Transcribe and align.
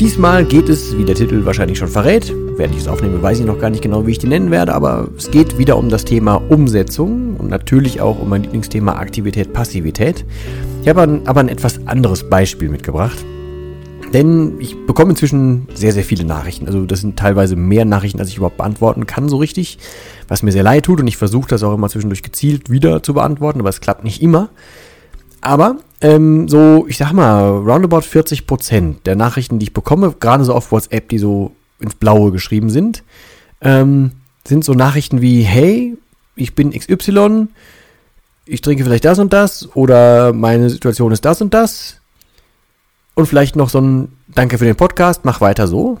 Diesmal 0.00 0.46
geht 0.46 0.70
es, 0.70 0.96
wie 0.96 1.04
der 1.04 1.14
Titel 1.14 1.44
wahrscheinlich 1.44 1.76
schon 1.76 1.88
verrät, 1.88 2.34
während 2.56 2.74
ich 2.74 2.80
es 2.80 2.88
aufnehme, 2.88 3.20
weiß 3.20 3.40
ich 3.40 3.44
noch 3.44 3.58
gar 3.58 3.68
nicht 3.68 3.82
genau, 3.82 4.06
wie 4.06 4.12
ich 4.12 4.18
die 4.18 4.28
nennen 4.28 4.50
werde, 4.50 4.72
aber 4.72 5.08
es 5.18 5.30
geht 5.30 5.58
wieder 5.58 5.76
um 5.76 5.90
das 5.90 6.06
Thema 6.06 6.36
Umsetzung 6.36 7.36
und 7.36 7.50
natürlich 7.50 8.00
auch 8.00 8.18
um 8.18 8.30
mein 8.30 8.44
Lieblingsthema 8.44 8.94
Aktivität, 8.94 9.52
Passivität. 9.52 10.24
Ich 10.80 10.88
habe 10.88 11.20
aber 11.26 11.40
ein 11.40 11.50
etwas 11.50 11.86
anderes 11.86 12.30
Beispiel 12.30 12.70
mitgebracht. 12.70 13.18
Denn 14.14 14.54
ich 14.58 14.74
bekomme 14.86 15.10
inzwischen 15.10 15.68
sehr, 15.74 15.92
sehr 15.92 16.02
viele 16.02 16.24
Nachrichten. 16.24 16.66
Also 16.66 16.86
das 16.86 17.02
sind 17.02 17.18
teilweise 17.18 17.54
mehr 17.54 17.84
Nachrichten, 17.84 18.20
als 18.20 18.30
ich 18.30 18.38
überhaupt 18.38 18.56
beantworten 18.56 19.06
kann, 19.06 19.28
so 19.28 19.36
richtig. 19.36 19.78
Was 20.28 20.42
mir 20.42 20.50
sehr 20.50 20.62
leid 20.62 20.86
tut 20.86 21.00
und 21.00 21.08
ich 21.08 21.18
versuche 21.18 21.50
das 21.50 21.62
auch 21.62 21.74
immer 21.74 21.90
zwischendurch 21.90 22.22
gezielt 22.22 22.70
wieder 22.70 23.02
zu 23.02 23.12
beantworten, 23.12 23.60
aber 23.60 23.68
es 23.68 23.82
klappt 23.82 24.04
nicht 24.04 24.22
immer. 24.22 24.48
Aber 25.40 25.76
ähm, 26.00 26.48
so, 26.48 26.86
ich 26.88 26.96
sag 26.96 27.12
mal, 27.12 27.42
roundabout 27.58 28.02
40 28.02 28.46
Prozent 28.46 29.06
der 29.06 29.16
Nachrichten, 29.16 29.58
die 29.58 29.64
ich 29.64 29.72
bekomme, 29.72 30.14
gerade 30.18 30.44
so 30.44 30.54
auf 30.54 30.72
WhatsApp, 30.72 31.08
die 31.08 31.18
so 31.18 31.52
ins 31.78 31.94
Blaue 31.94 32.32
geschrieben 32.32 32.70
sind, 32.70 33.02
ähm, 33.60 34.12
sind 34.46 34.64
so 34.64 34.74
Nachrichten 34.74 35.20
wie, 35.20 35.42
hey, 35.42 35.96
ich 36.36 36.54
bin 36.54 36.72
XY, 36.72 37.48
ich 38.46 38.60
trinke 38.62 38.84
vielleicht 38.84 39.04
das 39.04 39.18
und 39.18 39.32
das 39.32 39.68
oder 39.74 40.32
meine 40.32 40.70
Situation 40.70 41.12
ist 41.12 41.24
das 41.24 41.40
und 41.40 41.54
das. 41.54 41.96
Und 43.14 43.26
vielleicht 43.26 43.56
noch 43.56 43.68
so 43.68 43.80
ein 43.80 44.16
Danke 44.28 44.58
für 44.58 44.64
den 44.64 44.76
Podcast, 44.76 45.24
mach 45.24 45.40
weiter 45.40 45.66
so. 45.66 45.98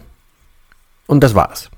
Und 1.06 1.22
das 1.22 1.34
war's. 1.34 1.70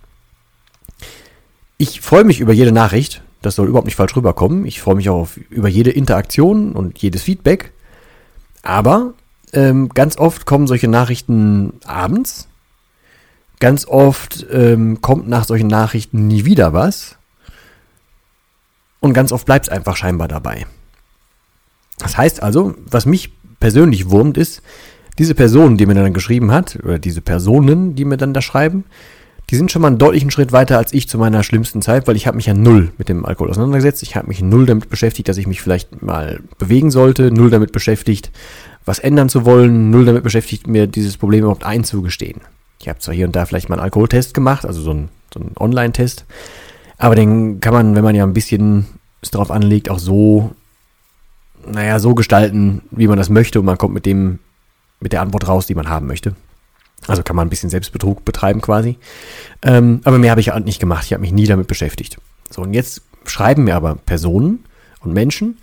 Ich 1.79 2.01
freue 2.01 2.25
mich 2.25 2.41
über 2.41 2.53
jede 2.53 2.71
Nachricht, 2.71 3.23
das 3.43 3.57
soll 3.57 3.69
überhaupt 3.69 3.87
nicht 3.87 3.97
falsch 3.97 4.17
rüberkommen. 4.17 4.67
Ich 4.67 4.81
freue 4.81 4.95
mich 4.95 5.09
auch 5.09 5.21
auf, 5.21 5.37
über 5.51 5.69
jede 5.69 5.91
Interaktion 5.91 6.73
und 6.73 6.99
jedes 6.99 7.23
Feedback. 7.23 7.73
Aber 8.63 9.15
ähm, 9.53 9.89
ganz 9.91 10.17
oft 10.17 10.47
kommen 10.47 10.67
solche 10.67 10.89
Nachrichten 10.89 11.75
abends. 11.85 12.49
Ganz 13.61 13.87
oft 13.87 14.47
ähm, 14.51 15.01
kommt 15.01 15.29
nach 15.29 15.45
solchen 15.45 15.69
Nachrichten 15.69 16.27
nie 16.27 16.45
wieder 16.45 16.73
was. 16.73 17.17
Und 19.01 19.15
ganz 19.15 19.33
oft 19.33 19.47
bleibt 19.47 19.67
es 19.67 19.73
einfach 19.73 19.97
scheinbar 19.97 20.29
dabei. 20.29 20.67
Das 21.99 22.17
heißt 22.17 22.43
also, 22.43 22.75
was 22.87 23.07
mich 23.07 23.33
persönlich 23.61 24.11
wurmt, 24.11 24.37
ist, 24.37 24.63
diese 25.19 25.35
Person, 25.35 25.77
die 25.77 25.87
mir 25.87 25.95
dann 25.95 26.15
geschrieben 26.15 26.53
hat, 26.53 26.79
oder 26.83 26.99
diese 26.99 27.21
Personen, 27.21 27.95
die 27.95 28.05
mir 28.05 28.17
dann 28.17 28.33
da 28.33 28.41
schreiben, 28.41 28.85
die 29.53 29.57
sind 29.57 29.71
schon 29.71 29.83
mal 29.83 29.89
einen 29.89 29.99
deutlichen 29.99 30.31
Schritt 30.31 30.51
weiter 30.51 30.79
als 30.79 30.95
ich 30.95 31.11
zu 31.11 31.19
meiner 31.19 31.43
schlimmsten 31.43 31.83
Zeit, 31.83 32.09
weil 32.09 32.17
ich 32.17 32.27
habe 32.27 32.37
mich 32.37 32.47
ja 32.47 32.55
null 32.55 32.91
mit 32.97 33.11
dem 33.11 33.27
Alkohol 33.27 33.51
auseinandergesetzt. 33.51 34.03
Ich 34.03 34.17
habe 34.17 34.29
mich 34.29 34.41
null 34.41 34.65
damit 34.65 34.89
beschäftigt, 34.89 35.29
dass 35.29 35.37
ich 35.37 35.47
mich 35.47 35.61
vielleicht 35.61 36.01
mal 36.01 36.41
bewegen 36.57 36.91
sollte, 36.91 37.31
null 37.31 37.51
damit 37.51 37.71
beschäftigt, 37.71 38.31
was 38.87 38.99
ändern 38.99 39.29
zu 39.29 39.45
wollen, 39.45 39.91
null 39.91 40.07
damit 40.07 40.23
beschäftigt, 40.23 40.67
mir 40.67 40.87
dieses 40.87 41.19
Problem 41.19 41.41
überhaupt 41.41 41.65
einzugestehen. 41.65 42.41
Ich 42.81 42.89
habe 42.89 42.99
zwar 43.01 43.15
hier 43.15 43.27
und 43.27 43.37
da 43.37 43.45
vielleicht 43.45 43.69
mal 43.69 43.75
einen 43.75 43.85
Alkoholtest 43.85 44.33
gemacht, 44.33 44.65
also 44.65 44.81
so 44.81 44.91
einen, 44.91 45.11
so 45.35 45.41
einen 45.41 45.53
Online-Test, 45.61 46.25
aber 46.97 47.15
den 47.15 47.61
kann 47.61 47.75
man, 47.75 47.95
wenn 47.95 48.05
man 48.05 48.15
ja 48.15 48.25
ein 48.25 48.33
bisschen 48.33 48.87
es 49.21 49.31
darauf 49.31 49.51
anlegt, 49.51 49.91
auch 49.91 49.99
so, 49.99 50.53
naja, 51.71 51.99
so 51.99 52.15
gestalten, 52.15 52.81
wie 52.91 53.07
man 53.07 53.19
das 53.19 53.29
möchte 53.29 53.61
und 53.61 53.67
man 53.67 53.77
kommt 53.77 53.93
mit 53.93 54.07
dem, 54.07 54.39
mit 54.99 55.13
der 55.13 55.21
Antwort 55.21 55.47
raus, 55.47 55.67
die 55.67 55.75
man 55.75 55.91
haben 55.91 56.07
möchte. 56.07 56.35
Also 57.07 57.23
kann 57.23 57.37
man 57.37 57.47
ein 57.47 57.51
bisschen 57.51 57.71
Selbstbetrug 57.71 58.25
betreiben 58.25 58.61
quasi. 58.61 58.99
Ähm, 59.63 60.01
aber 60.05 60.19
mehr 60.19 60.31
habe 60.31 60.41
ich 60.41 60.53
nicht 60.65 60.81
gemacht. 60.81 61.05
Ich 61.07 61.13
habe 61.13 61.21
mich 61.21 61.33
nie 61.33 61.47
damit 61.47 61.67
beschäftigt. 61.67 62.19
So, 62.51 62.63
und 62.63 62.75
jetzt 62.75 63.03
schreiben 63.25 63.65
mir 63.65 63.77
aber 63.77 63.97
Personen 63.97 64.65
und 65.01 65.13
Menschen 65.13 65.59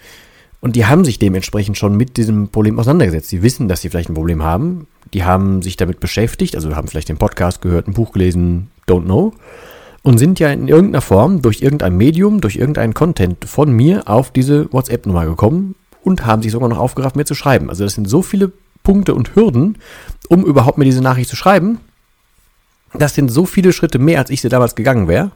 und 0.61 0.75
die 0.75 0.85
haben 0.85 1.05
sich 1.05 1.19
dementsprechend 1.19 1.77
schon 1.77 1.95
mit 1.95 2.17
diesem 2.17 2.49
Problem 2.49 2.79
auseinandergesetzt. 2.79 3.29
Sie 3.29 3.41
wissen, 3.41 3.67
dass 3.67 3.81
sie 3.81 3.89
vielleicht 3.89 4.09
ein 4.09 4.15
Problem 4.15 4.43
haben. 4.43 4.87
Die 5.13 5.23
haben 5.23 5.61
sich 5.61 5.77
damit 5.77 5.99
beschäftigt, 5.99 6.55
also 6.55 6.75
haben 6.75 6.87
vielleicht 6.87 7.09
den 7.09 7.17
Podcast 7.17 7.61
gehört, 7.61 7.87
ein 7.87 7.93
Buch 7.93 8.11
gelesen, 8.11 8.69
don't 8.87 9.05
know. 9.05 9.33
Und 10.01 10.17
sind 10.17 10.39
ja 10.39 10.49
in 10.51 10.67
irgendeiner 10.67 11.01
Form 11.01 11.41
durch 11.41 11.61
irgendein 11.61 11.95
Medium, 11.95 12.41
durch 12.41 12.55
irgendeinen 12.57 12.93
Content 12.93 13.45
von 13.45 13.71
mir 13.71 14.07
auf 14.07 14.31
diese 14.31 14.71
WhatsApp-Nummer 14.71 15.25
gekommen 15.25 15.75
und 16.03 16.25
haben 16.25 16.41
sich 16.41 16.51
sogar 16.51 16.69
noch 16.69 16.77
aufgerafft, 16.77 17.15
mir 17.15 17.25
zu 17.25 17.35
schreiben. 17.35 17.69
Also 17.69 17.83
das 17.83 17.95
sind 17.95 18.07
so 18.09 18.21
viele 18.21 18.51
Punkte 18.83 19.13
und 19.13 19.35
Hürden, 19.35 19.77
um 20.29 20.45
überhaupt 20.45 20.77
mir 20.77 20.85
diese 20.85 21.01
Nachricht 21.01 21.29
zu 21.29 21.35
schreiben. 21.35 21.79
Das 22.93 23.13
sind 23.13 23.29
so 23.29 23.45
viele 23.45 23.73
Schritte 23.73 23.99
mehr, 23.99 24.19
als 24.19 24.29
ich 24.29 24.41
sie 24.41 24.49
damals 24.49 24.75
gegangen 24.75 25.09
wäre. 25.09 25.31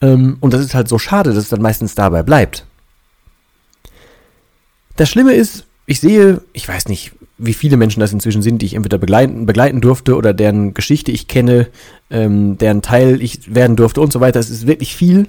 Ähm, 0.00 0.36
und 0.40 0.54
das 0.54 0.60
ist 0.60 0.74
halt 0.74 0.88
so 0.88 0.98
schade, 0.98 1.30
dass 1.30 1.44
es 1.44 1.48
dann 1.48 1.60
meistens 1.60 1.96
dabei 1.96 2.22
bleibt. 2.22 2.64
Das 4.96 5.08
Schlimme 5.10 5.34
ist, 5.34 5.64
ich 5.86 6.00
sehe, 6.00 6.42
ich 6.52 6.68
weiß 6.68 6.88
nicht, 6.88 7.12
wie 7.38 7.54
viele 7.54 7.76
Menschen 7.76 8.00
das 8.00 8.12
inzwischen 8.12 8.42
sind, 8.42 8.60
die 8.60 8.66
ich 8.66 8.74
entweder 8.74 8.98
begleiten, 8.98 9.46
begleiten 9.46 9.80
durfte 9.80 10.14
oder 10.14 10.34
deren 10.34 10.74
Geschichte 10.74 11.10
ich 11.10 11.26
kenne, 11.26 11.68
ähm, 12.10 12.58
deren 12.58 12.82
Teil 12.82 13.22
ich 13.22 13.54
werden 13.54 13.76
durfte 13.76 14.00
und 14.00 14.12
so 14.12 14.20
weiter. 14.20 14.38
Es 14.38 14.50
ist 14.50 14.66
wirklich 14.66 14.94
viel. 14.94 15.26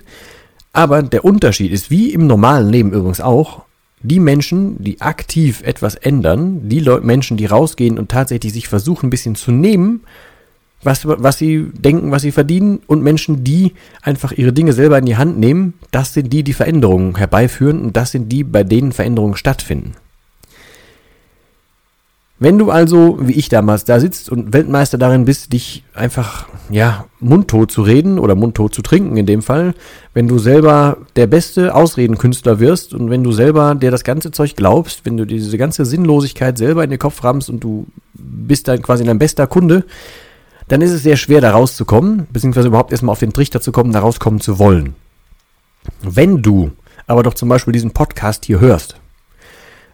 Aber 0.73 1.01
der 1.03 1.25
Unterschied 1.25 1.71
ist, 1.71 1.89
wie 1.89 2.13
im 2.13 2.27
normalen 2.27 2.69
Leben 2.69 2.91
übrigens 2.91 3.21
auch, 3.21 3.63
die 4.03 4.19
Menschen, 4.19 4.83
die 4.83 5.01
aktiv 5.01 5.61
etwas 5.63 5.95
ändern, 5.95 6.67
die 6.69 6.79
Leute, 6.79 7.05
Menschen, 7.05 7.37
die 7.37 7.45
rausgehen 7.45 7.99
und 7.99 8.09
tatsächlich 8.09 8.53
sich 8.53 8.67
versuchen, 8.67 9.07
ein 9.07 9.09
bisschen 9.11 9.35
zu 9.35 9.51
nehmen, 9.51 10.01
was, 10.83 11.05
was 11.05 11.37
sie 11.37 11.67
denken, 11.73 12.11
was 12.11 12.23
sie 12.23 12.31
verdienen, 12.31 12.79
und 12.87 13.03
Menschen, 13.03 13.43
die 13.43 13.73
einfach 14.01 14.31
ihre 14.31 14.53
Dinge 14.53 14.73
selber 14.73 14.97
in 14.97 15.05
die 15.05 15.17
Hand 15.17 15.37
nehmen, 15.37 15.73
das 15.91 16.13
sind 16.13 16.33
die, 16.33 16.43
die 16.43 16.53
Veränderungen 16.53 17.15
herbeiführen 17.17 17.81
und 17.81 17.97
das 17.97 18.11
sind 18.11 18.29
die, 18.29 18.43
bei 18.43 18.63
denen 18.63 18.91
Veränderungen 18.91 19.35
stattfinden. 19.35 19.93
Wenn 22.43 22.57
du 22.57 22.71
also, 22.71 23.19
wie 23.21 23.33
ich 23.33 23.49
damals, 23.49 23.85
da 23.85 23.99
sitzt 23.99 24.31
und 24.31 24.51
Weltmeister 24.51 24.97
darin 24.97 25.25
bist, 25.25 25.53
dich 25.53 25.83
einfach, 25.93 26.47
ja, 26.71 27.05
mundtot 27.19 27.71
zu 27.71 27.83
reden 27.83 28.17
oder 28.17 28.33
mundtot 28.33 28.73
zu 28.73 28.81
trinken 28.81 29.15
in 29.15 29.27
dem 29.27 29.43
Fall, 29.43 29.75
wenn 30.15 30.27
du 30.27 30.39
selber 30.39 30.97
der 31.15 31.27
beste 31.27 31.75
Ausredenkünstler 31.75 32.59
wirst 32.59 32.95
und 32.95 33.11
wenn 33.11 33.23
du 33.23 33.31
selber 33.31 33.75
dir 33.75 33.91
das 33.91 34.03
ganze 34.03 34.31
Zeug 34.31 34.55
glaubst, 34.55 35.05
wenn 35.05 35.17
du 35.17 35.25
diese 35.25 35.55
ganze 35.59 35.85
Sinnlosigkeit 35.85 36.57
selber 36.57 36.83
in 36.83 36.89
den 36.89 36.97
Kopf 36.97 37.23
rammst 37.23 37.47
und 37.47 37.63
du 37.63 37.85
bist 38.15 38.67
dann 38.67 38.81
quasi 38.81 39.03
dein 39.03 39.19
bester 39.19 39.45
Kunde, 39.45 39.85
dann 40.67 40.81
ist 40.81 40.93
es 40.93 41.03
sehr 41.03 41.17
schwer, 41.17 41.41
da 41.41 41.51
rauszukommen, 41.51 42.25
beziehungsweise 42.33 42.69
überhaupt 42.69 42.91
erstmal 42.91 43.13
auf 43.13 43.19
den 43.19 43.33
Trichter 43.33 43.61
zu 43.61 43.71
kommen, 43.71 43.93
da 43.93 43.99
rauskommen 43.99 44.41
zu 44.41 44.57
wollen. 44.57 44.95
Wenn 46.01 46.41
du 46.41 46.71
aber 47.05 47.21
doch 47.21 47.35
zum 47.35 47.49
Beispiel 47.49 47.73
diesen 47.73 47.91
Podcast 47.91 48.45
hier 48.45 48.59
hörst, 48.59 48.95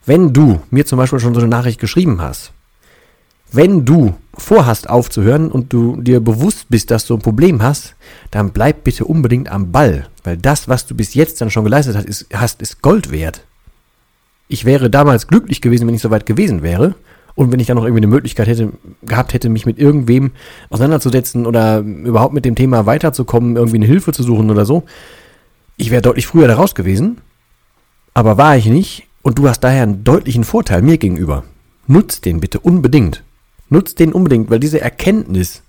wenn 0.07 0.33
du 0.33 0.62
mir 0.71 0.86
zum 0.86 0.98
Beispiel 0.98 1.19
schon 1.19 1.36
so 1.36 1.42
eine 1.42 1.50
Nachricht 1.50 1.80
geschrieben 1.80 2.21
hast, 2.21 2.54
wenn 3.51 3.86
du 3.86 4.15
vorhast 4.33 4.89
aufzuhören 4.89 5.51
und 5.51 5.71
du 5.71 6.01
dir 6.01 6.19
bewusst 6.19 6.68
bist, 6.69 6.92
dass 6.92 7.06
du 7.06 7.13
ein 7.13 7.21
Problem 7.21 7.62
hast, 7.62 7.95
dann 8.31 8.51
bleib 8.51 8.83
bitte 8.83 9.06
unbedingt 9.06 9.50
am 9.50 9.71
Ball, 9.71 10.07
weil 10.24 10.38
das, 10.38 10.68
was 10.68 10.86
du 10.86 10.95
bis 10.95 11.13
jetzt 11.13 11.39
dann 11.42 11.51
schon 11.51 11.63
geleistet 11.63 11.95
hast, 11.95 12.06
ist, 12.06 12.27
hast, 12.33 12.62
ist 12.62 12.81
Gold 12.81 13.12
wert. 13.12 13.45
Ich 14.48 14.63
wäre 14.65 14.89
damals 14.89 15.27
glücklich 15.27 15.62
gewesen, 15.62 15.88
wenn 15.88 15.95
ich 15.95 16.01
soweit 16.01 16.25
gewesen 16.25 16.62
wäre 16.62 16.95
und 17.36 17.51
wenn 17.51 17.59
ich 17.59 17.68
dann 17.68 17.75
noch 17.75 17.83
irgendwie 17.83 18.00
eine 18.00 18.07
Möglichkeit 18.07 18.48
hätte, 18.48 18.71
gehabt 19.04 19.33
hätte, 19.33 19.50
mich 19.50 19.65
mit 19.65 19.77
irgendwem 19.77 20.31
auseinanderzusetzen 20.69 21.45
oder 21.45 21.80
überhaupt 21.80 22.33
mit 22.33 22.45
dem 22.45 22.56
Thema 22.56 22.86
weiterzukommen, 22.86 23.57
irgendwie 23.57 23.77
eine 23.77 23.86
Hilfe 23.86 24.13
zu 24.13 24.24
suchen 24.24 24.50
oder 24.50 24.65
so. 24.65 24.83
Ich 25.75 25.92
wäre 25.92 26.01
deutlich 26.01 26.27
früher 26.27 26.48
da 26.48 26.56
raus 26.56 26.75
gewesen, 26.75 27.18
aber 28.13 28.38
war 28.38 28.56
ich 28.56 28.65
nicht 28.68 29.06
und 29.28 29.38
du 29.38 29.50
hast 29.50 29.60
daher 29.60 29.84
einen 29.84 30.06
deutlichen 30.06 30.46
Vorteil 30.46 30.82
mir 30.82 30.98
gegenüber. 30.98 31.44
Nutz 31.86 32.22
den 32.22 32.40
bitte 32.40 32.62
unbedingt. 32.62 33.26
Nutz 33.68 33.94
den 33.94 34.14
unbedingt, 34.14 34.50
weil 34.50 34.62
diese 34.62 34.80
Erkenntnis 34.80 35.64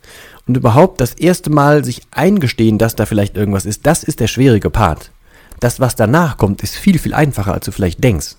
Und 0.47 0.57
überhaupt 0.57 1.01
das 1.01 1.15
erste 1.15 1.51
Mal 1.51 1.85
sich 1.85 2.03
eingestehen, 2.13 2.79
dass 2.79 2.95
da 2.95 3.05
vielleicht 3.05 3.37
irgendwas 3.37 3.67
ist, 3.67 3.85
das 3.85 4.05
ist 4.05 4.21
der 4.21 4.29
schwierige 4.29 4.71
Part. 4.71 5.11
Das, 5.59 5.81
was 5.81 5.97
danach 5.97 6.37
kommt, 6.37 6.63
ist 6.63 6.77
viel, 6.77 7.01
viel 7.01 7.15
einfacher, 7.15 7.53
als 7.53 7.65
du 7.65 7.73
vielleicht 7.73 8.05
denkst. 8.05 8.37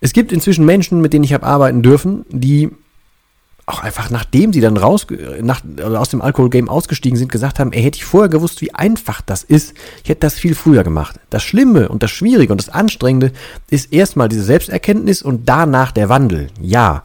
Es 0.00 0.12
gibt 0.12 0.32
inzwischen 0.32 0.64
Menschen, 0.64 1.00
mit 1.00 1.12
denen 1.12 1.22
ich 1.22 1.32
habe 1.32 1.46
arbeiten 1.46 1.84
dürfen, 1.84 2.26
die 2.30 2.70
auch 3.70 3.82
einfach 3.82 4.10
nachdem 4.10 4.52
sie 4.52 4.60
dann 4.60 4.76
raus 4.76 5.06
nach, 5.40 5.62
also 5.82 5.96
aus 5.96 6.08
dem 6.10 6.22
Alkoholgame 6.22 6.70
ausgestiegen 6.70 7.18
sind, 7.18 7.32
gesagt 7.32 7.58
haben, 7.58 7.72
ey, 7.72 7.82
hätte 7.82 7.96
ich 7.96 8.04
vorher 8.04 8.28
gewusst, 8.28 8.60
wie 8.60 8.74
einfach 8.74 9.20
das 9.20 9.42
ist, 9.42 9.74
ich 10.02 10.10
hätte 10.10 10.20
das 10.20 10.34
viel 10.34 10.54
früher 10.54 10.84
gemacht. 10.84 11.18
Das 11.30 11.42
Schlimme 11.42 11.88
und 11.88 12.02
das 12.02 12.10
Schwierige 12.10 12.52
und 12.52 12.60
das 12.60 12.68
Anstrengende 12.68 13.32
ist 13.70 13.92
erstmal 13.92 14.28
diese 14.28 14.44
Selbsterkenntnis 14.44 15.22
und 15.22 15.48
danach 15.48 15.92
der 15.92 16.08
Wandel. 16.08 16.48
Ja. 16.60 17.02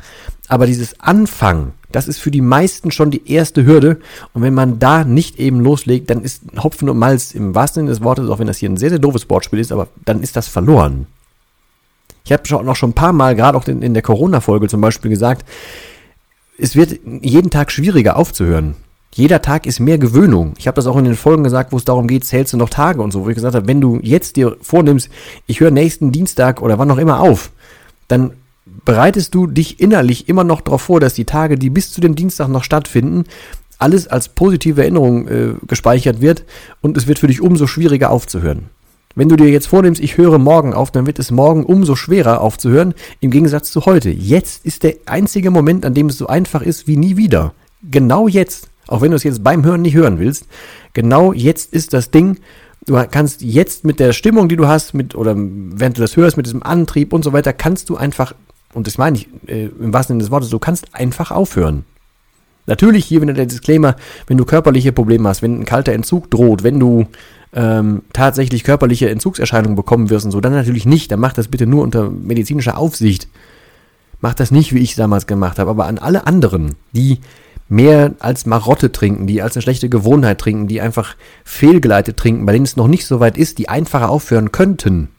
Aber 0.47 0.67
dieses 0.67 0.99
Anfangen, 0.99 1.73
das 1.91 2.07
ist 2.07 2.19
für 2.19 2.29
die 2.29 2.41
meisten 2.41 2.91
schon 2.91 3.09
die 3.09 3.31
erste 3.31 3.65
Hürde. 3.65 3.99
Und 4.33 4.41
wenn 4.41 4.53
man 4.53 4.79
da 4.79 5.03
nicht 5.03 5.39
eben 5.39 5.59
loslegt, 5.59 6.09
dann 6.09 6.21
ist 6.21 6.43
Hopfen 6.61 6.89
und 6.89 6.97
Malz 6.97 7.33
im 7.33 7.55
wahrsten 7.55 7.81
Sinne 7.81 7.89
des 7.89 8.03
Wortes, 8.03 8.29
auch 8.29 8.37
wenn 8.37 8.47
das 8.47 8.57
hier 8.57 8.69
ein 8.69 8.77
sehr, 8.77 8.89
sehr 8.89 8.99
doofes 8.99 9.23
Sportspiel 9.23 9.59
ist, 9.59 9.71
aber 9.71 9.87
dann 10.03 10.21
ist 10.21 10.35
das 10.35 10.47
verloren. 10.47 11.07
Ich 12.25 12.31
habe 12.31 12.65
noch 12.65 12.75
schon 12.75 12.89
ein 12.89 12.93
paar 12.93 13.13
Mal, 13.13 13.35
gerade 13.35 13.57
auch 13.57 13.67
in, 13.67 13.81
in 13.81 13.93
der 13.93 14.03
Corona-Folge 14.03 14.67
zum 14.67 14.81
Beispiel 14.81 15.09
gesagt, 15.09 15.45
es 16.57 16.75
wird 16.75 16.99
jeden 17.21 17.49
Tag 17.49 17.71
schwieriger 17.71 18.17
aufzuhören. 18.17 18.75
Jeder 19.11 19.41
Tag 19.41 19.65
ist 19.65 19.79
mehr 19.79 19.97
Gewöhnung. 19.97 20.53
Ich 20.57 20.67
habe 20.67 20.75
das 20.75 20.87
auch 20.87 20.97
in 20.97 21.05
den 21.05 21.15
Folgen 21.15 21.43
gesagt, 21.43 21.71
wo 21.71 21.77
es 21.77 21.85
darum 21.85 22.05
geht, 22.07 22.25
zählst 22.25 22.51
du 22.51 22.57
noch 22.57 22.69
Tage 22.69 23.01
und 23.01 23.11
so, 23.11 23.23
wo 23.23 23.29
ich 23.29 23.35
gesagt 23.35 23.55
habe, 23.55 23.67
wenn 23.67 23.79
du 23.79 23.99
jetzt 24.01 24.35
dir 24.35 24.57
vornimmst, 24.61 25.09
ich 25.47 25.61
höre 25.61 25.71
nächsten 25.71 26.11
Dienstag 26.11 26.61
oder 26.61 26.77
wann 26.79 26.91
auch 26.91 26.97
immer 26.97 27.21
auf, 27.21 27.51
dann 28.09 28.33
bereitest 28.83 29.33
du 29.33 29.47
dich 29.47 29.79
innerlich 29.79 30.27
immer 30.27 30.43
noch 30.43 30.59
darauf 30.59 30.81
vor, 30.81 30.99
dass 30.99 31.13
die 31.13 31.23
Tage, 31.25 31.57
die 31.57 31.69
bis 31.69 31.93
zu 31.93 32.01
dem 32.01 32.15
Dienstag 32.15 32.49
noch 32.49 32.63
stattfinden, 32.63 33.23
alles 33.77 34.07
als 34.07 34.29
positive 34.29 34.81
Erinnerung 34.81 35.27
äh, 35.27 35.53
gespeichert 35.65 36.19
wird 36.21 36.43
und 36.81 36.97
es 36.97 37.07
wird 37.07 37.19
für 37.19 37.27
dich 37.27 37.41
umso 37.41 37.67
schwieriger 37.67 38.11
aufzuhören. 38.11 38.69
Wenn 39.17 39.29
du 39.29 39.37
dir 39.37 39.47
jetzt 39.47 39.67
vornimmst, 39.67 40.01
ich 40.01 40.17
höre 40.17 40.37
morgen 40.37 40.73
auf, 40.73 40.91
dann 40.91 41.05
wird 41.05 41.19
es 41.19 41.31
morgen 41.31 41.63
umso 41.63 41.95
schwerer 41.95 42.41
aufzuhören, 42.41 42.93
im 43.21 43.31
Gegensatz 43.31 43.71
zu 43.71 43.85
heute. 43.85 44.09
Jetzt 44.09 44.65
ist 44.65 44.83
der 44.83 44.95
einzige 45.05 45.51
Moment, 45.51 45.85
an 45.85 45.93
dem 45.93 46.07
es 46.07 46.17
so 46.17 46.27
einfach 46.27 46.61
ist 46.61 46.85
wie 46.85 46.97
nie 46.97 47.15
wieder. 47.15 47.53
Genau 47.89 48.27
jetzt, 48.27 48.67
auch 48.87 49.01
wenn 49.01 49.11
du 49.11 49.15
es 49.15 49.23
jetzt 49.23 49.41
beim 49.41 49.63
Hören 49.63 49.83
nicht 49.83 49.95
hören 49.95 50.19
willst, 50.19 50.47
genau 50.93 51.31
jetzt 51.31 51.71
ist 51.71 51.93
das 51.93 52.11
Ding. 52.11 52.39
Du 52.85 53.01
kannst 53.09 53.41
jetzt 53.41 53.85
mit 53.85 54.01
der 54.01 54.11
Stimmung, 54.11 54.49
die 54.49 54.57
du 54.57 54.67
hast, 54.67 54.93
mit, 54.93 55.15
oder 55.15 55.33
während 55.37 55.97
du 55.97 56.01
das 56.01 56.17
hörst, 56.17 56.35
mit 56.35 56.45
diesem 56.45 56.61
Antrieb 56.61 57.13
und 57.13 57.23
so 57.23 57.31
weiter, 57.31 57.53
kannst 57.53 57.89
du 57.89 57.95
einfach, 57.95 58.35
und 58.73 58.85
das 58.85 58.97
meine 58.97 59.17
ich 59.17 59.29
äh, 59.47 59.69
im 59.79 59.93
wahrsten 59.93 60.15
Sinne 60.15 60.23
des 60.23 60.31
Wortes, 60.31 60.49
du 60.49 60.59
kannst 60.59 60.93
einfach 60.93 61.31
aufhören. 61.31 61.85
Natürlich 62.67 63.05
hier 63.05 63.21
wieder 63.21 63.33
der 63.33 63.45
Disclaimer, 63.45 63.95
wenn 64.27 64.37
du 64.37 64.43
körperliche 64.43 64.91
Probleme 64.91 65.29
hast, 65.29 65.41
wenn 65.41 65.61
ein 65.61 65.65
kalter 65.65 65.93
Entzug 65.93 66.29
droht, 66.31 66.63
wenn 66.63 66.79
du 66.79 67.05
ähm, 67.55 68.03
tatsächlich 68.13 68.63
körperliche 68.63 69.09
Entzugserscheinungen 69.09 69.75
bekommen 69.75 70.09
wirst 70.09 70.25
und 70.25 70.31
so, 70.31 70.41
dann 70.41 70.51
natürlich 70.51 70.85
nicht. 70.85 71.11
Dann 71.11 71.21
mach 71.21 71.33
das 71.33 71.47
bitte 71.47 71.65
nur 71.65 71.83
unter 71.83 72.09
medizinischer 72.09 72.77
Aufsicht. 72.77 73.27
Mach 74.19 74.33
das 74.33 74.51
nicht, 74.51 74.73
wie 74.73 74.79
ich 74.79 74.91
es 74.91 74.97
damals 74.97 75.25
gemacht 75.25 75.57
habe, 75.57 75.69
aber 75.69 75.85
an 75.85 75.97
alle 75.97 76.27
anderen, 76.27 76.75
die 76.91 77.19
mehr 77.67 78.13
als 78.19 78.45
Marotte 78.45 78.91
trinken, 78.91 79.25
die 79.25 79.41
als 79.41 79.55
eine 79.55 79.63
schlechte 79.63 79.89
Gewohnheit 79.89 80.39
trinken, 80.39 80.67
die 80.67 80.81
einfach 80.81 81.15
fehlgeleitet 81.43 82.17
trinken, 82.17 82.45
bei 82.45 82.53
denen 82.53 82.65
es 82.65 82.75
noch 82.75 82.87
nicht 82.87 83.05
so 83.05 83.19
weit 83.19 83.37
ist, 83.37 83.57
die 83.57 83.69
einfacher 83.69 84.09
aufhören 84.09 84.51
könnten, 84.51 85.09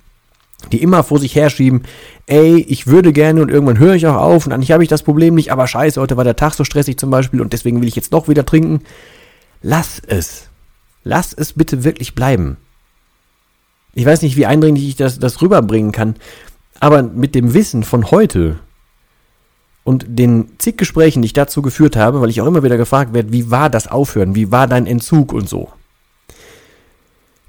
die 0.71 0.83
immer 0.83 1.03
vor 1.03 1.19
sich 1.19 1.35
herschieben, 1.35 1.83
ey, 2.27 2.61
ich 2.69 2.87
würde 2.87 3.13
gerne 3.13 3.43
und 3.43 3.51
irgendwann 3.51 3.79
höre 3.79 3.95
ich 3.95 4.07
auch 4.07 4.17
auf 4.17 4.47
und 4.47 4.53
eigentlich 4.53 4.71
habe 4.73 4.83
ich 4.83 4.89
das 4.89 5.03
Problem 5.03 5.35
nicht, 5.35 5.51
aber 5.51 5.67
scheiße, 5.67 6.01
heute 6.01 6.17
war 6.17 6.25
der 6.25 6.37
Tag 6.37 6.55
so 6.55 6.65
stressig 6.65 6.99
zum 6.99 7.11
Beispiel 7.11 7.41
und 7.41 7.53
deswegen 7.53 7.81
will 7.81 7.89
ich 7.89 7.97
jetzt 7.97 8.13
doch 8.13 8.29
wieder 8.29 8.47
trinken. 8.47 8.81
Lass 9.63 10.01
es. 10.07 10.46
Lass 11.07 11.33
es 11.33 11.53
bitte 11.53 11.85
wirklich 11.85 12.17
bleiben. 12.17 12.57
Ich 13.95 14.05
weiß 14.05 14.23
nicht, 14.23 14.37
wie 14.37 14.45
eindringlich 14.45 14.89
ich 14.89 14.97
das, 14.97 15.21
das 15.21 15.41
rüberbringen 15.41 15.93
kann, 15.93 16.17
aber 16.81 17.05
mit 17.05 17.37
dem 17.37 17.55
Wissen 17.55 17.85
von 17.85 18.11
heute 18.11 18.59
und 19.85 20.05
den 20.09 20.59
zig 20.59 20.77
Gesprächen, 20.77 21.23
die 21.23 21.27
ich 21.27 21.33
dazu 21.33 21.63
geführt 21.63 21.95
habe, 21.95 22.21
weil 22.21 22.31
ich 22.31 22.41
auch 22.41 22.47
immer 22.47 22.65
wieder 22.65 22.77
gefragt 22.77 23.15
werde, 23.15 23.33
wie 23.33 23.53
war 23.53 23.71
das 23.71 23.87
Aufhören, 23.87 24.35
wie 24.35 24.51
war 24.51 24.67
dein 24.67 24.89
Entzug 24.89 25.33
und 25.33 25.49
so, 25.49 25.71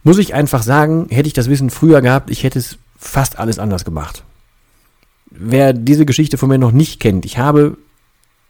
muss 0.03 0.19
ich 0.19 0.35
einfach 0.35 0.61
sagen, 0.61 1.07
hätte 1.09 1.27
ich 1.27 1.33
das 1.33 1.49
Wissen 1.49 1.71
früher 1.71 2.01
gehabt, 2.01 2.29
ich 2.29 2.43
hätte 2.43 2.59
es 2.59 2.77
fast 2.95 3.39
alles 3.39 3.57
anders 3.57 3.85
gemacht. 3.85 4.23
Wer 5.31 5.73
diese 5.73 6.05
Geschichte 6.05 6.37
von 6.37 6.49
mir 6.49 6.59
noch 6.59 6.71
nicht 6.71 6.99
kennt, 6.99 7.25
ich 7.25 7.39
habe 7.39 7.75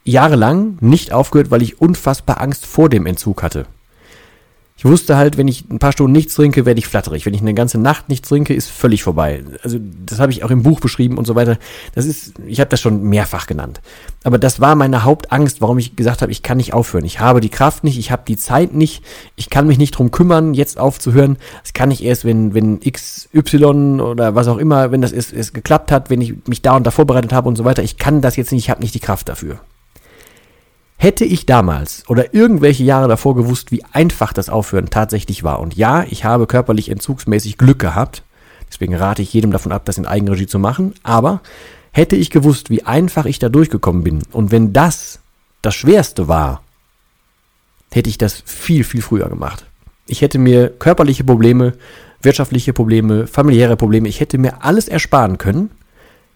jahrelang 0.03 0.77
nicht 0.81 1.13
aufgehört, 1.13 1.49
weil 1.49 1.61
ich 1.61 1.79
unfassbar 1.79 2.41
Angst 2.41 2.65
vor 2.65 2.89
dem 2.89 3.05
Entzug 3.05 3.41
hatte. 3.41 3.67
Ich 4.77 4.85
wusste 4.85 5.17
halt, 5.17 5.37
wenn 5.37 5.47
ich 5.47 5.67
ein 5.71 5.79
paar 5.79 5.91
Stunden 5.91 6.11
nichts 6.11 6.35
trinke, 6.35 6.65
werde 6.67 6.77
ich 6.77 6.87
flatterig. 6.87 7.25
Wenn 7.25 7.33
ich 7.33 7.41
eine 7.41 7.55
ganze 7.55 7.79
Nacht 7.79 8.09
nichts 8.09 8.29
trinke, 8.29 8.53
ist 8.53 8.69
völlig 8.69 9.01
vorbei. 9.01 9.43
Also 9.63 9.79
das 10.05 10.19
habe 10.19 10.31
ich 10.31 10.43
auch 10.43 10.51
im 10.51 10.61
Buch 10.61 10.79
beschrieben 10.79 11.17
und 11.17 11.25
so 11.25 11.33
weiter. 11.33 11.57
Das 11.95 12.05
ist, 12.05 12.33
ich 12.45 12.59
habe 12.59 12.69
das 12.69 12.79
schon 12.79 13.01
mehrfach 13.01 13.47
genannt. 13.47 13.81
Aber 14.23 14.37
das 14.37 14.59
war 14.59 14.75
meine 14.75 15.03
Hauptangst, 15.03 15.61
warum 15.61 15.79
ich 15.79 15.95
gesagt 15.95 16.21
habe, 16.21 16.31
ich 16.31 16.43
kann 16.43 16.57
nicht 16.57 16.75
aufhören. 16.75 17.05
Ich 17.05 17.19
habe 17.19 17.41
die 17.41 17.49
Kraft 17.49 17.83
nicht, 17.83 17.97
ich 17.97 18.11
habe 18.11 18.21
die 18.27 18.37
Zeit 18.37 18.75
nicht, 18.75 19.03
ich 19.35 19.49
kann 19.49 19.65
mich 19.65 19.79
nicht 19.79 19.91
drum 19.91 20.11
kümmern, 20.11 20.53
jetzt 20.53 20.77
aufzuhören. 20.77 21.37
Das 21.63 21.73
kann 21.73 21.89
ich 21.89 22.03
erst, 22.03 22.23
wenn 22.23 22.53
wenn 22.53 22.79
X, 22.83 23.29
Y 23.33 23.99
oder 23.99 24.35
was 24.35 24.47
auch 24.47 24.57
immer, 24.57 24.91
wenn 24.91 25.01
das 25.01 25.11
ist, 25.11 25.33
ist 25.33 25.55
geklappt 25.55 25.91
hat, 25.91 26.11
wenn 26.11 26.21
ich 26.21 26.35
mich 26.47 26.61
da 26.61 26.75
und 26.75 26.85
da 26.85 26.91
vorbereitet 26.91 27.33
habe 27.33 27.49
und 27.49 27.55
so 27.55 27.65
weiter. 27.65 27.81
Ich 27.81 27.97
kann 27.97 28.21
das 28.21 28.35
jetzt 28.35 28.51
nicht, 28.51 28.65
ich 28.65 28.69
habe 28.69 28.81
nicht 28.81 28.93
die 28.93 28.99
Kraft 28.99 29.27
dafür. 29.27 29.59
Hätte 30.97 31.25
ich 31.25 31.45
damals 31.45 32.03
oder 32.07 32.33
irgendwelche 32.33 32.83
Jahre 32.83 33.07
davor 33.07 33.35
gewusst, 33.35 33.71
wie 33.71 33.83
einfach 33.91 34.33
das 34.33 34.49
Aufhören 34.49 34.89
tatsächlich 34.89 35.43
war. 35.43 35.59
Und 35.59 35.75
ja, 35.75 36.03
ich 36.09 36.25
habe 36.25 36.47
körperlich 36.47 36.89
entzugsmäßig 36.89 37.57
Glück 37.57 37.79
gehabt. 37.79 38.23
Deswegen 38.67 38.95
rate 38.95 39.21
ich 39.21 39.31
jedem 39.31 39.51
davon 39.51 39.71
ab, 39.71 39.85
das 39.85 39.99
in 39.99 40.07
Eigenregie 40.07 40.47
zu 40.47 40.57
machen. 40.57 40.95
Aber 41.03 41.41
hätte 41.91 42.15
ich 42.15 42.31
gewusst, 42.31 42.69
wie 42.69 42.83
einfach 42.83 43.25
ich 43.25 43.39
da 43.39 43.49
durchgekommen 43.49 44.03
bin 44.03 44.23
und 44.31 44.51
wenn 44.51 44.73
das 44.73 45.19
das 45.61 45.75
Schwerste 45.75 46.27
war, 46.27 46.61
hätte 47.91 48.09
ich 48.09 48.17
das 48.17 48.43
viel, 48.45 48.83
viel 48.83 49.01
früher 49.01 49.29
gemacht. 49.29 49.65
Ich 50.07 50.21
hätte 50.21 50.39
mir 50.39 50.69
körperliche 50.69 51.23
Probleme, 51.23 51.73
wirtschaftliche 52.21 52.73
Probleme, 52.73 53.27
familiäre 53.27 53.77
Probleme, 53.77 54.07
ich 54.07 54.19
hätte 54.19 54.37
mir 54.37 54.63
alles 54.63 54.87
ersparen 54.87 55.37
können, 55.37 55.71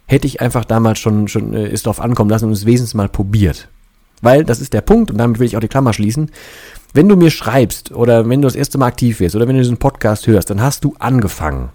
hätte 0.06 0.28
ich 0.28 0.42
einfach 0.42 0.66
damals 0.66 1.00
schon, 1.00 1.28
schon 1.28 1.54
äh, 1.54 1.68
es 1.68 1.84
drauf 1.84 2.00
ankommen 2.00 2.30
lassen 2.30 2.46
und 2.46 2.52
es 2.54 2.66
wesentlich 2.66 2.96
mal 2.96 3.10
probiert. 3.10 3.70
Weil 4.22 4.44
das 4.44 4.60
ist 4.60 4.74
der 4.74 4.82
Punkt, 4.82 5.12
und 5.12 5.18
damit 5.18 5.40
will 5.40 5.48
ich 5.48 5.58
auch 5.58 5.62
die 5.62 5.68
Klammer 5.68 5.94
schließen. 5.94 6.32
Wenn 6.94 7.08
du 7.08 7.16
mir 7.16 7.32
schreibst 7.32 7.92
oder 7.92 8.28
wenn 8.28 8.42
du 8.42 8.48
das 8.48 8.56
erste 8.56 8.78
Mal 8.78 8.88
aktiv 8.88 9.20
wirst 9.20 9.36
oder 9.36 9.48
wenn 9.48 9.56
du 9.56 9.62
diesen 9.62 9.78
Podcast 9.78 10.28
hörst, 10.28 10.50
dann 10.50 10.62
hast 10.62 10.84
du 10.84 10.96
angefangen. 11.00 11.70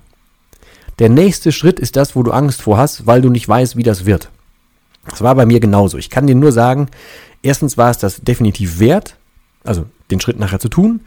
Der 0.99 1.09
nächste 1.09 1.53
Schritt 1.53 1.79
ist 1.79 1.97
das, 1.97 2.17
wo 2.17 2.23
du 2.23 2.33
Angst 2.33 2.63
vor 2.63 2.79
hast, 2.79 3.07
weil 3.07 3.21
du 3.21 3.31
nicht 3.31 3.49
weißt, 3.49 3.77
wie 3.77 3.83
das 3.83 4.07
wird. 4.07 4.31
Das 5.09 5.23
war 5.23 5.35
bei 5.35 5.47
mir 5.47 5.61
genauso. 5.61 5.99
Ich 5.99 6.11
kann 6.11 6.27
dir 6.27 6.35
nur 6.35 6.53
sagen, 6.53 6.89
erstens 7.43 7.77
war 7.77 7.91
es 7.91 7.99
das 7.99 8.21
definitiv 8.23 8.79
wert, 8.79 9.17
also 9.65 9.87
den 10.11 10.21
Schritt 10.21 10.39
nachher 10.39 10.59
zu 10.59 10.69
tun. 10.69 11.01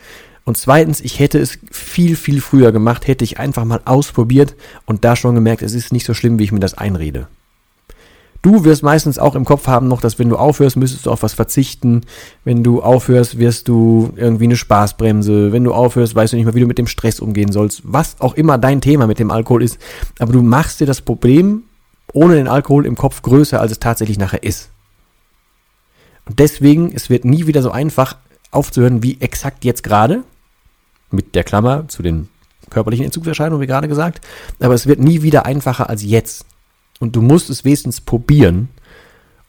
Und 0.46 0.58
zweitens, 0.58 1.02
ich 1.02 1.20
hätte 1.20 1.38
es 1.40 1.60
viel, 1.72 2.16
viel 2.16 2.42
früher 2.42 2.72
gemacht, 2.72 3.08
hätte 3.08 3.24
ich 3.24 3.40
einfach 3.40 3.66
mal 3.66 3.82
ausprobiert 3.86 4.56
und 4.86 5.06
da 5.06 5.16
schon 5.16 5.36
gemerkt, 5.36 5.62
es 5.62 5.74
ist 5.74 5.92
nicht 5.92 6.06
so 6.06 6.14
schlimm, 6.14 6.40
wie 6.40 6.44
ich 6.44 6.52
mir 6.52 6.60
das 6.60 6.74
einrede. 6.74 7.28
Du 8.42 8.64
wirst 8.64 8.84
meistens 8.84 9.20
auch 9.20 9.36
im 9.36 9.44
Kopf 9.44 9.68
haben 9.68 9.90
noch, 9.90 10.00
dass 10.00 10.18
wenn 10.18 10.30
du 10.30 10.38
aufhörst, 10.38 10.78
müsstest 10.78 11.06
du 11.06 11.12
auf 11.12 11.24
was 11.24 11.34
verzichten. 11.34 12.02
Wenn 12.46 12.64
du 12.64 12.82
aufhörst, 12.82 13.38
wirst 13.38 13.68
du 13.68 14.14
irgendwie 14.16 14.46
eine 14.46 14.56
Spaßbremse. 14.56 15.52
Wenn 15.52 15.66
du 15.66 15.74
aufhörst, 15.74 16.16
weißt 16.16 16.32
du 16.32 16.38
nicht 16.38 16.46
mehr, 16.46 16.56
wie 16.56 16.62
du 16.62 16.68
mit 16.68 16.78
dem 16.78 16.88
Stress 16.88 17.20
umgehen 17.20 17.52
sollst. 17.52 17.82
Was 17.84 18.16
auch 18.20 18.36
immer 18.36 18.58
dein 18.58 18.80
Thema 18.80 19.08
mit 19.08 19.20
dem 19.20 19.30
Alkohol 19.30 19.62
ist. 19.62 19.78
Aber 20.20 20.32
du 20.32 20.42
machst 20.42 20.80
dir 20.80 20.88
das 20.88 21.02
Problem 21.02 21.64
ohne 22.14 22.36
den 22.36 22.48
Alkohol 22.48 22.86
im 22.86 22.96
Kopf 22.96 23.22
größer, 23.22 23.60
als 23.60 23.74
es 23.74 23.80
tatsächlich 23.80 24.18
nachher 24.18 24.44
ist. 24.44 24.72
Und 26.26 26.40
deswegen, 26.40 26.94
es 26.94 27.10
wird 27.10 27.26
nie 27.26 27.46
wieder 27.46 27.62
so 27.62 27.72
einfach 27.72 28.18
aufzuhören 28.52 29.04
wie 29.04 29.20
exakt 29.20 29.66
jetzt 29.66 29.84
gerade. 29.84 30.24
Mit 31.12 31.36
der 31.36 31.44
Klammer 31.44 31.88
zu 31.88 32.04
den 32.04 32.30
körperlichen 32.70 33.06
Entzugserscheinungen, 33.06 33.62
wie 33.62 33.68
gerade 33.68 33.88
gesagt. 33.88 34.26
Aber 34.60 34.76
es 34.76 34.88
wird 34.88 35.00
nie 35.00 35.24
wieder 35.24 35.46
einfacher 35.46 35.90
als 35.90 36.04
jetzt. 36.04 36.46
Und 37.00 37.16
du 37.16 37.22
musst 37.22 37.50
es 37.50 37.66
wenigstens 37.66 38.02
probieren. 38.02 38.70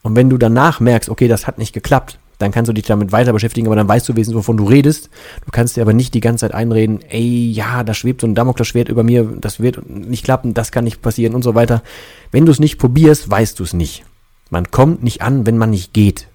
Und 0.01 0.15
wenn 0.15 0.29
du 0.29 0.37
danach 0.37 0.79
merkst, 0.79 1.09
okay, 1.09 1.27
das 1.27 1.47
hat 1.47 1.57
nicht 1.57 1.73
geklappt, 1.73 2.17
dann 2.41 2.51
kannst 2.51 2.69
du 2.69 2.73
dich 2.73 2.85
damit 2.85 3.11
weiter 3.11 3.33
beschäftigen, 3.33 3.67
aber 3.67 3.75
dann 3.75 3.87
weißt 3.87 4.09
du 4.09 4.13
wenigstens, 4.13 4.35
wovon 4.35 4.57
du 4.57 4.65
redest. 4.65 5.09
Du 5.45 5.51
kannst 5.51 5.77
dir 5.77 5.81
aber 5.81 5.93
nicht 5.93 6.13
die 6.13 6.21
ganze 6.21 6.45
Zeit 6.45 6.55
einreden, 6.55 7.01
ey, 7.07 7.51
ja, 7.51 7.83
da 7.83 7.93
schwebt 7.93 8.21
so 8.21 8.27
ein 8.27 8.33
Damoklesschwert 8.33 8.89
über 8.89 9.03
mir, 9.03 9.23
das 9.23 9.59
wird 9.59 9.87
nicht 9.87 10.23
klappen, 10.23 10.55
das 10.55 10.71
kann 10.71 10.85
nicht 10.85 11.01
passieren 11.01 11.35
und 11.35 11.43
so 11.43 11.53
weiter. 11.53 11.83
Wenn 12.31 12.45
du 12.45 12.51
es 12.51 12.59
nicht 12.59 12.79
probierst, 12.79 13.29
weißt 13.29 13.59
du 13.59 13.63
es 13.63 13.73
nicht. 13.73 14.03
Man 14.49 14.71
kommt 14.71 15.03
nicht 15.03 15.21
an, 15.21 15.45
wenn 15.45 15.57
man 15.57 15.69
nicht 15.69 15.93
geht. 15.93 16.27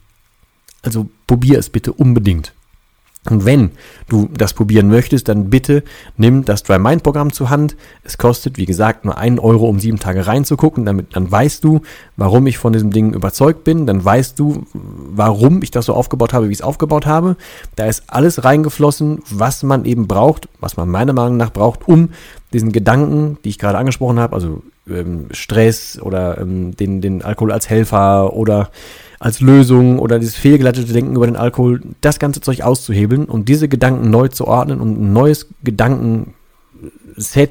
Also 0.83 1.09
probier 1.27 1.59
es 1.59 1.71
bitte 1.71 1.93
unbedingt. 1.93 2.53
Und 3.31 3.45
wenn 3.45 3.71
du 4.09 4.29
das 4.37 4.55
probieren 4.55 4.89
möchtest, 4.89 5.29
dann 5.29 5.51
bitte 5.51 5.83
nimm 6.17 6.45
das 6.45 6.63
Dry 6.63 6.79
Mind 6.79 7.03
Programm 7.03 7.33
zur 7.33 7.51
Hand. 7.51 7.77
Es 8.05 8.19
kostet, 8.19 8.57
wie 8.57 8.67
gesagt, 8.67 9.05
nur 9.05 9.19
einen 9.19 9.39
Euro, 9.39 9.69
um 9.69 9.81
sieben 9.81 9.99
Tage 9.99 10.27
reinzugucken. 10.27 10.85
Damit, 10.85 11.17
dann 11.17 11.31
weißt 11.31 11.63
du, 11.65 11.81
warum 12.17 12.47
ich 12.47 12.59
von 12.59 12.73
diesem 12.73 12.91
Ding 12.91 13.13
überzeugt 13.13 13.65
bin. 13.65 13.87
Dann 13.87 14.05
weißt 14.05 14.39
du, 14.39 14.65
warum 14.73 15.63
ich 15.63 15.71
das 15.71 15.87
so 15.87 15.95
aufgebaut 15.95 16.33
habe, 16.33 16.49
wie 16.49 16.53
ich 16.53 16.59
es 16.59 16.65
aufgebaut 16.65 17.07
habe. 17.07 17.37
Da 17.77 17.87
ist 17.87 18.05
alles 18.07 18.45
reingeflossen, 18.45 19.23
was 19.31 19.63
man 19.63 19.85
eben 19.85 20.07
braucht, 20.07 20.49
was 20.61 20.77
man 20.77 20.89
meiner 20.89 21.13
Meinung 21.13 21.37
nach 21.37 21.53
braucht, 21.53 21.89
um 21.89 22.11
diesen 22.53 22.73
Gedanken, 22.73 23.39
die 23.45 23.51
ich 23.51 23.59
gerade 23.59 23.79
angesprochen 23.79 24.19
habe, 24.21 24.35
also 24.35 24.63
ähm, 24.89 25.27
Stress 25.31 26.01
oder 26.01 26.39
ähm, 26.39 26.77
den, 26.77 27.01
den 27.01 27.23
Alkohol 27.23 27.53
als 27.53 27.69
Helfer 27.69 28.33
oder 28.35 28.71
als 29.19 29.41
Lösung 29.41 29.99
oder 29.99 30.19
dieses 30.19 30.35
fehlgeleitete 30.35 30.93
Denken 30.93 31.17
über 31.17 31.27
den 31.27 31.37
Alkohol, 31.37 31.81
das 32.01 32.19
ganze 32.19 32.41
Zeug 32.41 32.63
auszuhebeln 32.63 33.25
und 33.25 33.49
diese 33.49 33.69
Gedanken 33.69 34.11
neu 34.11 34.29
zu 34.29 34.47
ordnen 34.47 34.81
und 34.81 35.01
ein 35.01 35.13
neues 35.13 35.47
Gedankenset 35.65 36.35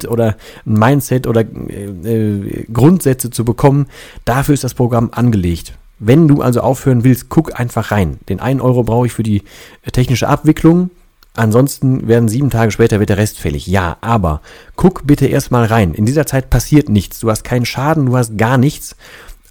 oder 0.08 0.36
ein 0.66 0.74
Mindset 0.74 1.28
oder 1.28 1.42
äh, 1.42 1.86
äh, 1.86 2.66
Grundsätze 2.72 3.30
zu 3.32 3.46
bekommen, 3.46 3.88
dafür 4.26 4.54
ist 4.54 4.64
das 4.64 4.74
Programm 4.74 5.10
angelegt. 5.12 5.74
Wenn 5.98 6.28
du 6.28 6.42
also 6.42 6.62
aufhören 6.62 7.04
willst, 7.04 7.30
guck 7.30 7.60
einfach 7.60 7.92
rein. 7.92 8.20
Den 8.28 8.40
einen 8.40 8.62
Euro 8.62 8.84
brauche 8.84 9.06
ich 9.08 9.14
für 9.14 9.24
die 9.24 9.44
äh, 9.84 9.92
technische 9.92 10.28
Abwicklung. 10.28 10.92
Ansonsten 11.38 12.08
werden 12.08 12.30
sieben 12.30 12.50
Tage 12.50 12.72
später 12.72 13.00
wird 13.00 13.10
der 13.10 13.18
Rest 13.18 13.40
fällig. 13.40 13.68
Ja, 13.68 13.98
aber 14.00 14.42
guck 14.76 15.06
bitte 15.06 15.26
erstmal 15.26 15.66
rein. 15.66 15.94
In 15.94 16.06
dieser 16.06 16.26
Zeit 16.26 16.50
passiert 16.50 16.88
nichts. 16.88 17.20
Du 17.20 17.30
hast 17.30 17.44
keinen 17.44 17.66
Schaden, 17.66 18.06
du 18.06 18.16
hast 18.16 18.38
gar 18.38 18.58
nichts 18.58 18.96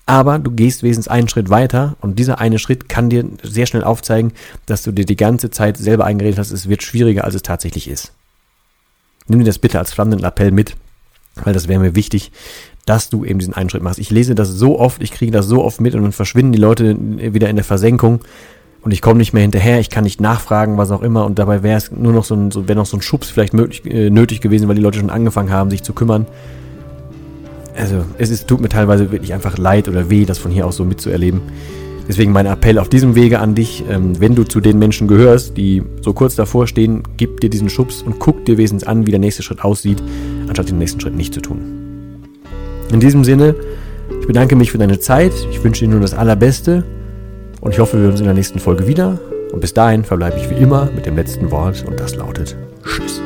aber 0.06 0.38
du 0.38 0.50
gehst 0.50 0.82
wesentlich 0.82 1.10
einen 1.10 1.28
Schritt 1.28 1.48
weiter 1.48 1.96
und 2.00 2.18
dieser 2.18 2.38
eine 2.38 2.58
Schritt 2.58 2.88
kann 2.88 3.08
dir 3.08 3.24
sehr 3.42 3.66
schnell 3.66 3.84
aufzeigen, 3.84 4.32
dass 4.66 4.82
du 4.82 4.92
dir 4.92 5.06
die 5.06 5.16
ganze 5.16 5.50
Zeit 5.50 5.78
selber 5.78 6.04
eingeredet 6.04 6.38
hast, 6.38 6.50
es 6.50 6.68
wird 6.68 6.82
schwieriger, 6.82 7.24
als 7.24 7.34
es 7.34 7.42
tatsächlich 7.42 7.88
ist. 7.88 8.12
Nimm 9.26 9.38
dir 9.38 9.46
das 9.46 9.58
bitte 9.58 9.78
als 9.78 9.92
flammenden 9.92 10.24
Appell 10.24 10.50
mit, 10.50 10.76
weil 11.42 11.54
das 11.54 11.68
wäre 11.68 11.80
mir 11.80 11.94
wichtig, 11.94 12.32
dass 12.84 13.08
du 13.08 13.24
eben 13.24 13.38
diesen 13.38 13.54
einen 13.54 13.70
Schritt 13.70 13.82
machst. 13.82 13.98
Ich 13.98 14.10
lese 14.10 14.34
das 14.34 14.50
so 14.50 14.78
oft, 14.78 15.02
ich 15.02 15.10
kriege 15.10 15.32
das 15.32 15.46
so 15.46 15.64
oft 15.64 15.80
mit 15.80 15.94
und 15.94 16.02
dann 16.02 16.12
verschwinden 16.12 16.52
die 16.52 16.58
Leute 16.58 16.96
wieder 16.98 17.48
in 17.48 17.56
der 17.56 17.64
Versenkung 17.64 18.20
und 18.82 18.90
ich 18.90 19.00
komme 19.00 19.18
nicht 19.18 19.32
mehr 19.32 19.42
hinterher, 19.42 19.80
ich 19.80 19.88
kann 19.88 20.04
nicht 20.04 20.20
nachfragen, 20.20 20.76
was 20.76 20.90
auch 20.90 21.00
immer 21.00 21.24
und 21.24 21.38
dabei 21.38 21.62
wäre 21.62 21.78
es 21.78 21.90
nur 21.90 22.12
noch 22.12 22.24
so 22.24 22.34
ein, 22.34 22.50
so, 22.50 22.68
wäre 22.68 22.78
noch 22.78 22.84
so 22.84 22.98
ein 22.98 23.02
Schubs 23.02 23.30
vielleicht 23.30 23.54
möglich, 23.54 23.86
äh, 23.86 24.10
nötig 24.10 24.42
gewesen, 24.42 24.68
weil 24.68 24.74
die 24.74 24.82
Leute 24.82 24.98
schon 24.98 25.08
angefangen 25.08 25.50
haben, 25.50 25.70
sich 25.70 25.82
zu 25.82 25.94
kümmern 25.94 26.26
also 27.76 28.04
es 28.18 28.30
ist, 28.30 28.46
tut 28.46 28.60
mir 28.60 28.68
teilweise 28.68 29.10
wirklich 29.10 29.34
einfach 29.34 29.58
leid 29.58 29.88
oder 29.88 30.10
weh, 30.10 30.24
das 30.24 30.38
von 30.38 30.50
hier 30.50 30.66
aus 30.66 30.76
so 30.76 30.84
mitzuerleben. 30.84 31.40
Deswegen 32.06 32.32
mein 32.32 32.46
Appell 32.46 32.78
auf 32.78 32.88
diesem 32.88 33.14
Wege 33.14 33.38
an 33.38 33.54
dich, 33.54 33.82
ähm, 33.88 34.20
wenn 34.20 34.34
du 34.34 34.44
zu 34.44 34.60
den 34.60 34.78
Menschen 34.78 35.08
gehörst, 35.08 35.56
die 35.56 35.82
so 36.02 36.12
kurz 36.12 36.34
davor 36.34 36.66
stehen, 36.66 37.02
gib 37.16 37.40
dir 37.40 37.48
diesen 37.48 37.70
Schubs 37.70 38.02
und 38.02 38.18
guck 38.18 38.44
dir 38.44 38.58
wesentlich 38.58 38.88
an, 38.88 39.06
wie 39.06 39.10
der 39.10 39.20
nächste 39.20 39.42
Schritt 39.42 39.64
aussieht, 39.64 40.02
anstatt 40.46 40.68
den 40.68 40.78
nächsten 40.78 41.00
Schritt 41.00 41.14
nicht 41.14 41.32
zu 41.32 41.40
tun. 41.40 41.60
In 42.92 43.00
diesem 43.00 43.24
Sinne, 43.24 43.54
ich 44.20 44.26
bedanke 44.26 44.54
mich 44.54 44.70
für 44.70 44.78
deine 44.78 45.00
Zeit, 45.00 45.32
ich 45.50 45.64
wünsche 45.64 45.86
dir 45.86 45.90
nur 45.90 46.00
das 46.00 46.12
Allerbeste 46.12 46.84
und 47.62 47.72
ich 47.72 47.78
hoffe, 47.78 47.96
wir 47.96 48.02
hören 48.02 48.10
uns 48.12 48.20
in 48.20 48.26
der 48.26 48.34
nächsten 48.34 48.58
Folge 48.58 48.86
wieder. 48.86 49.18
Und 49.52 49.60
bis 49.60 49.72
dahin 49.72 50.04
verbleibe 50.04 50.36
ich 50.36 50.50
wie 50.50 50.54
immer 50.54 50.90
mit 50.94 51.06
dem 51.06 51.16
letzten 51.16 51.50
Wort 51.52 51.84
und 51.86 51.98
das 52.00 52.16
lautet 52.16 52.56
Tschüss. 52.84 53.23